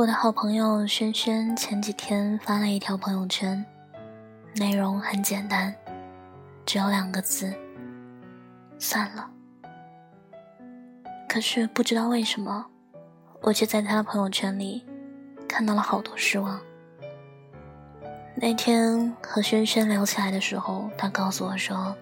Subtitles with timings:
[0.00, 3.62] 我的好朋友轩轩前几天发了一条朋友圈，
[4.56, 5.76] 内容很简单，
[6.64, 7.52] 只有两个字：
[8.78, 9.30] 算了。
[11.28, 12.64] 可是不知道为什么，
[13.42, 14.86] 我却在他的朋友圈里
[15.46, 16.58] 看到了好多失望。
[18.34, 21.94] 那天和轩轩聊起来的时候，他告诉我说：“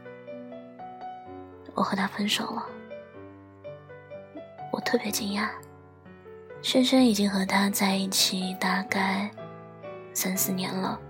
[1.74, 2.64] 我和他分手了。”
[4.70, 5.48] 我特别惊讶。
[6.60, 9.30] 轩轩已经和他在一起大概
[10.12, 11.00] 三四年了，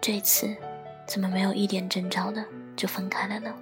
[0.00, 0.56] 这次
[1.06, 3.54] 怎么没有一点征兆的就分开了呢？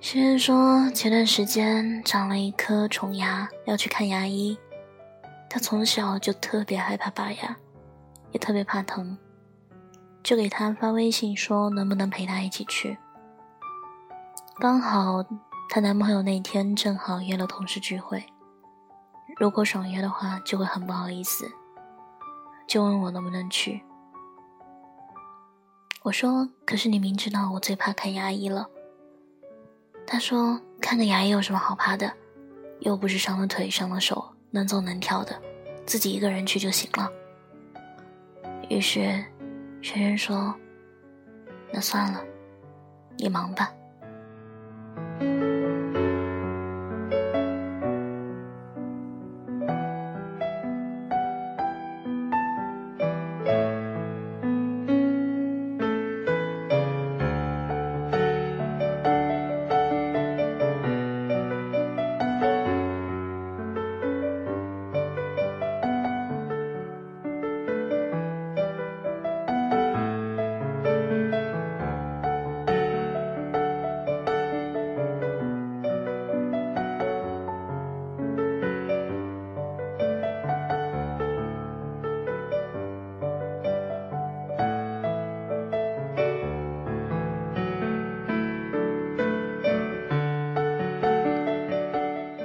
[0.00, 4.58] 轩轩说前段时间长了一颗虫牙，要去看牙医。
[5.48, 7.56] 他从小就特别害怕拔牙，
[8.32, 9.16] 也特别怕疼，
[10.22, 12.98] 就给他发微信说能不能陪他一起去。
[14.58, 15.24] 刚好。
[15.72, 18.26] 她男朋友那天正好约了同事聚会，
[19.38, 21.48] 如果爽约的话，就会很不好意思，
[22.66, 23.80] 就问我能不能去。
[26.02, 28.68] 我说：“可是你明知道我最怕看牙医了。”
[30.08, 32.12] 他说：“看个牙医有什么好怕的？
[32.80, 35.40] 又不是伤了腿、伤了手，能走能跳的，
[35.86, 37.08] 自己一个人去就行了。”
[38.68, 39.24] 于是，
[39.82, 40.52] 轩轩说
[41.72, 42.20] ：“那算了，
[43.16, 43.72] 你忙吧。”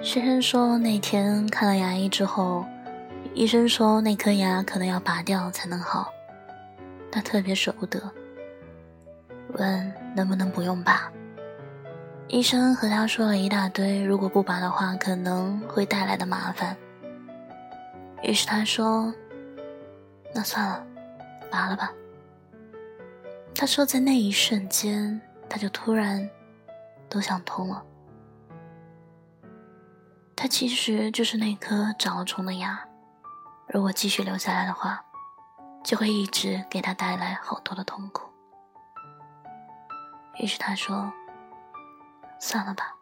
[0.05, 2.63] 轩轩说，那天看了牙医之后，
[3.33, 6.13] 医生说那颗牙可能要拔掉才能好，
[7.11, 7.99] 他特别舍不得，
[9.53, 11.11] 问能不能不用拔。
[12.27, 16.77] 医生和他说了一大堆，如果不拔的话可能会带来的麻烦。
[18.21, 19.11] 于是他说
[20.35, 20.85] ：“那算了，
[21.49, 21.91] 拔了吧。”
[23.57, 26.29] 他说，在那一瞬间，他就突然
[27.09, 27.83] 都想通了。
[30.35, 32.87] 它其实就是那颗长了虫的牙，
[33.67, 35.03] 如果继续留下来的话，
[35.83, 38.29] 就会一直给他带来好多的痛苦。
[40.37, 41.11] 于是他说
[42.39, 42.93] ：“算了吧，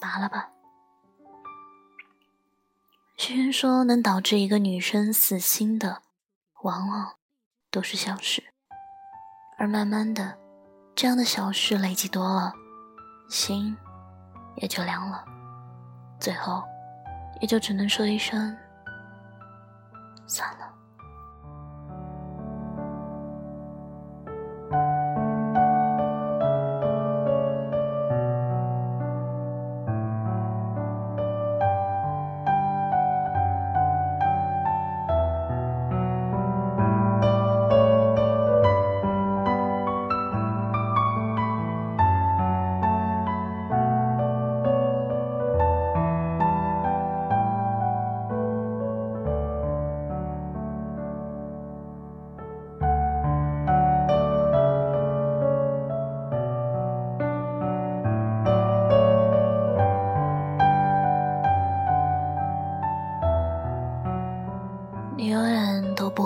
[0.00, 0.48] 拔了吧。”
[3.18, 6.02] 轩轩说：“能导致一个女生死心的，
[6.62, 7.14] 往往
[7.70, 8.42] 都是小事，
[9.58, 10.38] 而慢慢的，
[10.94, 12.54] 这样的小事累积多了，
[13.28, 13.76] 心
[14.56, 15.24] 也就凉了。”
[16.24, 16.64] 最后，
[17.38, 18.56] 也就只能说一声
[20.26, 20.72] 算了。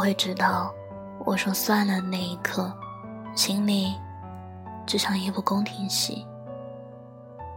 [0.09, 0.73] 会知道，
[1.27, 2.73] 我说算了那一刻，
[3.35, 3.95] 心里
[4.87, 6.27] 只像一部宫廷戏。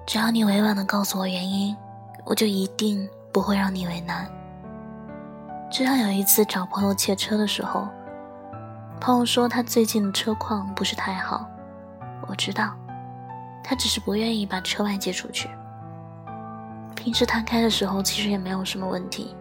[0.06, 1.74] 只要你委婉的告诉我原因，
[2.26, 4.30] 我就一定不会让你为难。
[5.72, 7.88] 就像有一次找朋友借车的时候，
[9.00, 11.50] 朋友说他最近的车况不是太好，
[12.28, 12.74] 我知道，
[13.64, 15.50] 他只是不愿意把车外借出去。
[16.98, 19.38] 平时他开的时候其实也没有什么问题。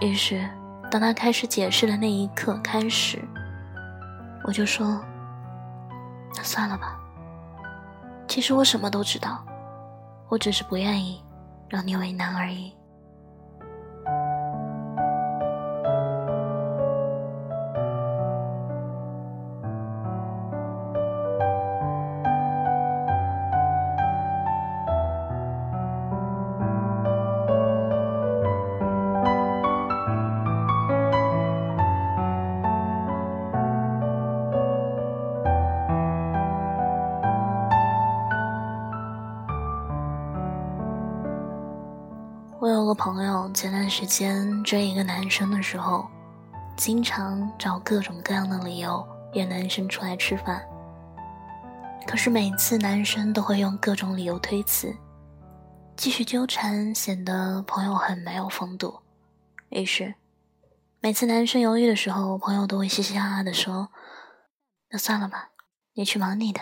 [0.00, 0.48] 于是，
[0.90, 3.22] 当他开始解释的那一刻开始，
[4.42, 5.00] 我就说
[6.34, 6.98] ：“那算了吧。”
[8.26, 9.44] 其实我什么都知道，
[10.28, 11.22] 我只是不愿意
[11.68, 12.72] 让你为难而已。
[43.12, 46.08] 朋友前段时间追一个男生的时候，
[46.76, 50.64] 经常找各种各样的理由约男生出来吃饭。
[52.06, 54.94] 可是每次男生都会用各种理由推辞，
[55.96, 59.00] 继续纠缠显得朋友很没有风度。
[59.70, 60.14] 于是，
[61.00, 63.88] 每次男生犹豫的时候，朋友都会嘻嘻哈哈的说
[64.92, 65.50] ：“那算了吧，
[65.94, 66.60] 你去忙你的。”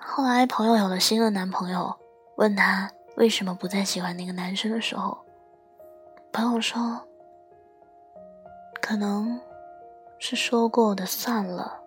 [0.00, 1.98] 后来朋友有了新的男朋友，
[2.36, 2.92] 问他。
[3.16, 5.18] 为什么不再喜欢那个男生的时候，
[6.32, 7.00] 朋友说，
[8.80, 9.38] 可能
[10.18, 11.78] 是说过的算了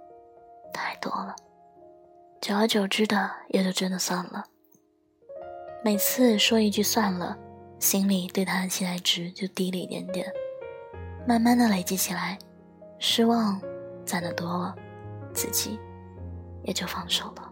[0.71, 1.35] 太多了，
[2.39, 4.45] 久而久之的也就真的算了。
[5.83, 7.37] 每次说一句算了，
[7.79, 10.31] 心里对他的期待值就低了一点点，
[11.27, 12.37] 慢慢的累积起来，
[12.99, 13.59] 失望
[14.05, 14.75] 攒的多了，
[15.33, 15.79] 自己
[16.63, 17.51] 也就放手了。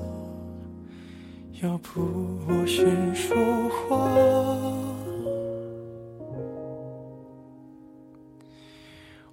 [1.63, 2.01] 要不
[2.47, 3.37] 我先说
[3.69, 3.97] 话。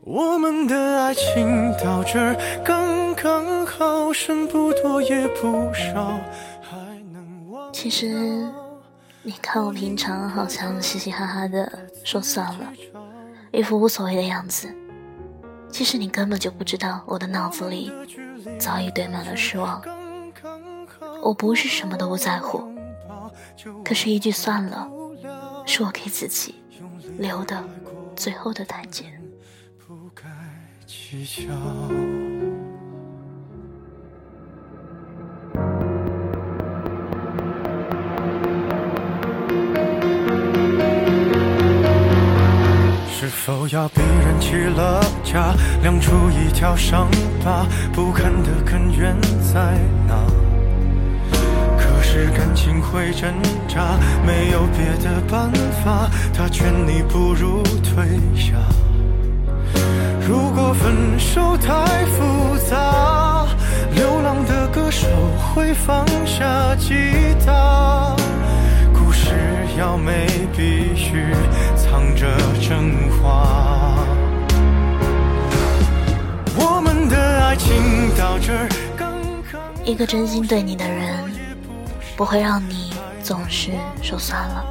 [0.02, 6.20] 我们的爱情到这儿刚刚好，剩不多也不少，
[6.60, 6.76] 还
[7.12, 7.72] 能忘。
[7.72, 8.46] 其实，
[9.22, 11.70] 你看我平常好像嘻嘻哈哈的
[12.04, 12.70] 说算了，
[13.52, 14.68] 一副无所谓的样子。
[15.70, 17.90] 其实你根本就不知道，我的脑子里
[18.58, 19.82] 早已堆满了失望。
[21.22, 22.64] 我不是什么都不在乎，
[23.84, 24.88] 可是，一句算了，
[25.66, 26.54] 是我给自己
[27.18, 27.62] 留的
[28.16, 29.04] 最后的台阶。
[43.10, 47.10] 是否要逼人起了家，亮出一条伤
[47.44, 47.66] 疤？
[47.92, 49.14] 不堪的根源
[49.52, 50.37] 在哪？
[52.18, 53.32] 是感情会挣
[53.68, 53.96] 扎，
[54.26, 55.52] 没有别的办
[55.84, 58.54] 法，他劝你不如退下。
[60.26, 63.46] 如果分手太复杂，
[63.94, 65.06] 流浪的歌手
[65.54, 66.94] 会放下吉
[67.46, 68.16] 他。
[68.92, 69.30] 故事
[69.78, 71.32] 要美，必须
[71.76, 72.26] 藏着
[72.60, 73.94] 真话。
[76.56, 77.76] 我们的爱情
[78.18, 79.12] 到这儿刚
[79.52, 81.37] 刚，一个真心对你的人。
[82.18, 83.70] 不会让你总是
[84.02, 84.64] 说算了。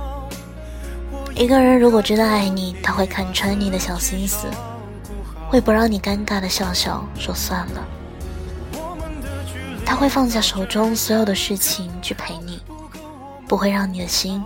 [1.33, 4.49] 一个人如果真的爱你，他会看穿你的小心思，
[5.47, 7.87] 会不让你尴尬的笑笑说算了。
[9.85, 12.61] 他会放下手中所有的事情去陪你，
[13.47, 14.43] 不会让你的心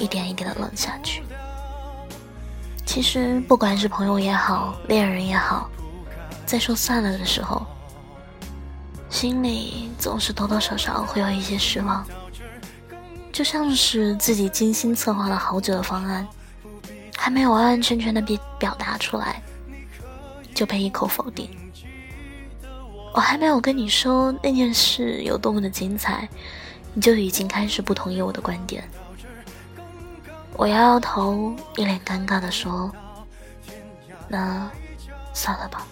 [0.00, 1.22] 一点一点的冷下去。
[2.84, 5.70] 其实不管是朋友也好，恋人也好，
[6.44, 7.64] 在说算了的时候，
[9.08, 12.04] 心里总是多多少少会有一些失望。
[13.32, 16.26] 就像是自己精心策划了好久的方案，
[17.16, 19.42] 还没有完完全全的表表达出来，
[20.54, 21.48] 就被一口否定。
[23.14, 26.28] 我还没有跟你说那件事有多么的精彩，
[26.92, 28.88] 你就已经开始不同意我的观点。
[30.54, 32.92] 我摇摇头，一脸尴尬的说
[34.28, 34.70] ：“那
[35.32, 35.86] 算了吧，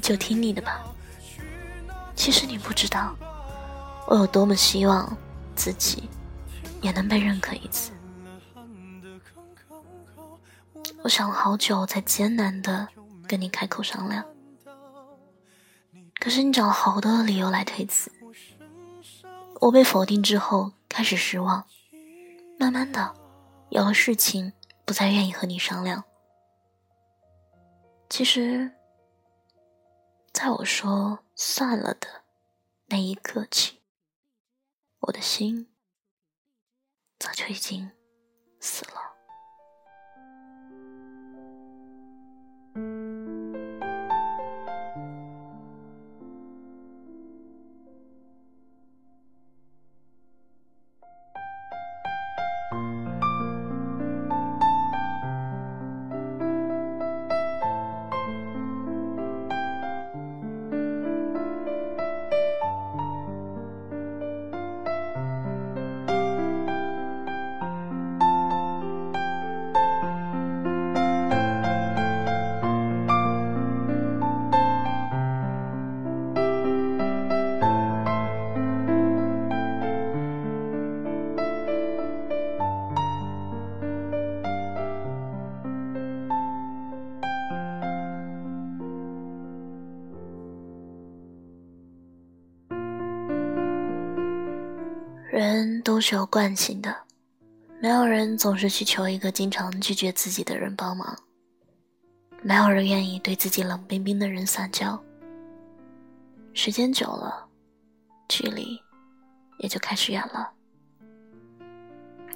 [0.00, 0.82] 就听你的吧。
[2.14, 3.14] 其实你不知道，
[4.06, 5.14] 我有多么希望
[5.56, 6.08] 自己
[6.80, 7.92] 也能被认可一次。
[11.02, 12.86] 我想了好久，才艰难的
[13.26, 14.24] 跟你开口商量。”
[16.20, 18.10] 可是你找了好多的理由来推辞，
[19.60, 21.64] 我被否定之后开始失望，
[22.58, 23.14] 慢慢的
[23.68, 24.52] 有了事情
[24.84, 26.04] 不再愿意和你商量。
[28.08, 28.72] 其实，
[30.32, 32.08] 在我说算了的
[32.86, 33.80] 那一刻起，
[35.00, 35.68] 我的心
[37.18, 37.92] 早就已经
[95.38, 96.96] 人都是有惯性的，
[97.78, 101.14] 没有人总是去求一个经常拒绝自己的人帮忙，
[102.40, 104.98] 没有人愿意对自己冷冰冰的人撒娇。
[106.54, 107.46] 时间久了，
[108.30, 108.80] 距离
[109.58, 110.50] 也就开始远了。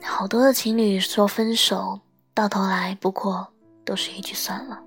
[0.03, 1.99] 好多的情侣说分手，
[2.35, 3.51] 到头来不过
[3.83, 4.79] 都是一句算了。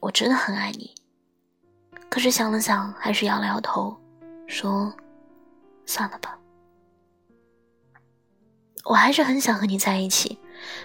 [0.00, 0.94] 我真的很爱你，
[2.08, 3.94] 可是想了想，还是摇了摇头，
[4.46, 4.90] 说。
[5.90, 6.38] 算了吧，
[8.84, 10.38] 我还是很想和你在一起，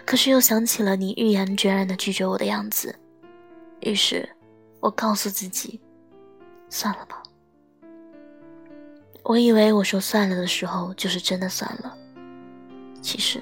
[0.04, 2.98] 可是又想起了你毅然决然的拒绝我的样子，
[3.82, 4.28] 于是，
[4.80, 5.80] 我告诉自己，
[6.72, 7.22] 算了吧。
[9.22, 11.96] 我以为我说算了的时候就是真的算了，
[13.00, 13.40] 其实，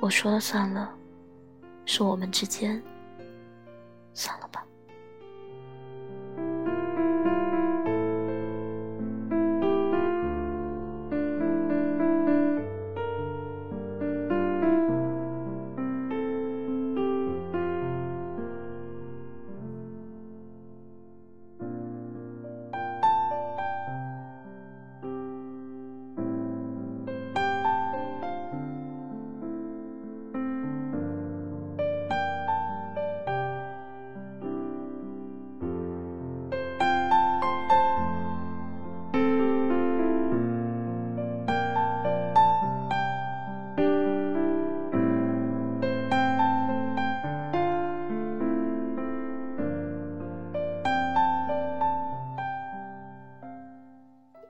[0.00, 0.92] 我说了算了，
[1.86, 2.82] 是我们之间，
[4.12, 4.66] 算了吧。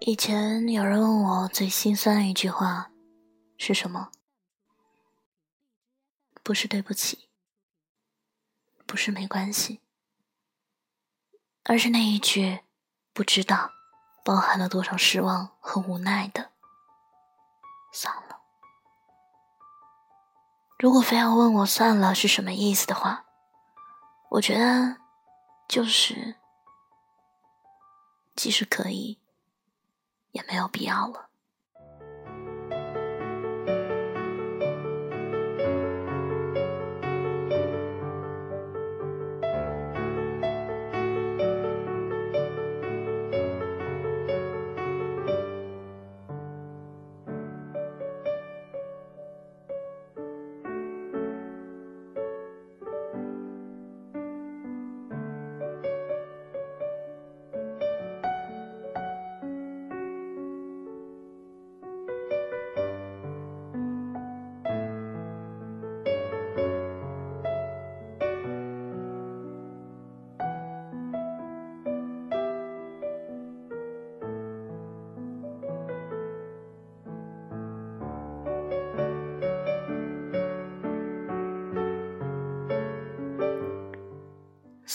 [0.07, 2.91] 以前有人问我最心酸的一句话
[3.57, 4.11] 是什么？
[6.43, 7.31] 不是对不起，
[8.85, 9.81] 不是没关系，
[11.63, 12.61] 而是那一句
[13.15, 13.71] 不知道
[14.23, 16.51] 包含了多少失望和无奈的。
[17.91, 18.43] 算了。
[20.79, 23.25] 如果非要问我算了是什么意思的话，
[24.33, 24.99] 我觉得
[25.67, 26.37] 就是，
[28.37, 29.24] 即使可以。
[30.35, 31.31] 也没有必要了。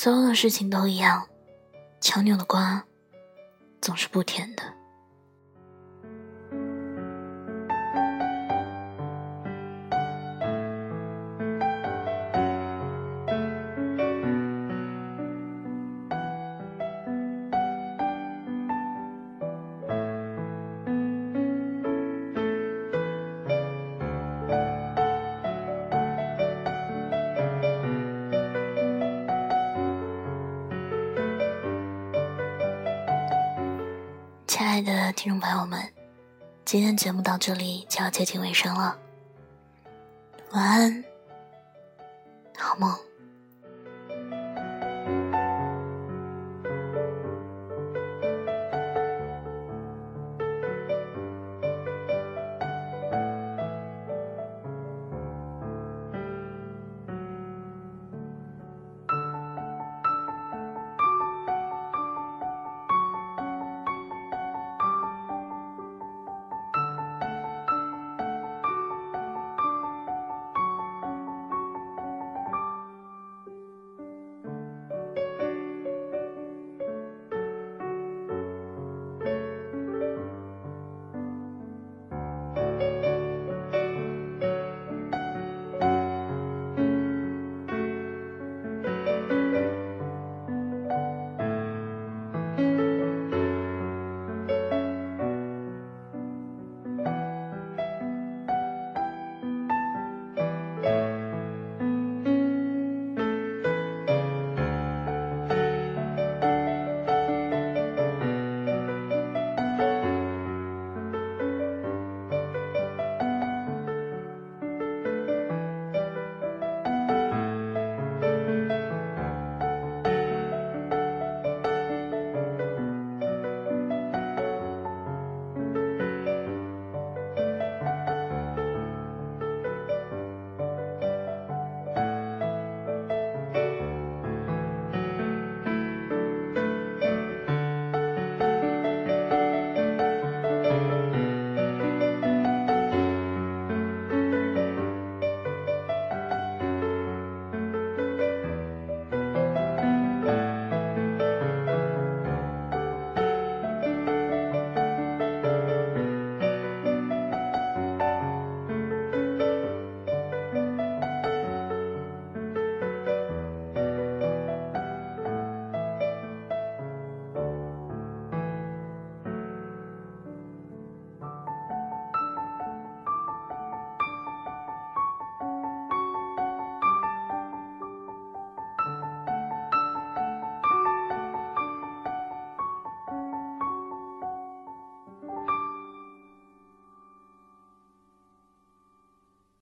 [0.01, 1.27] 所有的事情都一样，
[1.99, 2.81] 强扭的瓜
[3.81, 4.63] 总是不甜的。
[34.81, 35.77] 亲爱的听众朋友们，
[36.63, 38.97] 今天节目到这里就要接近尾声了，
[40.51, 41.03] 晚安，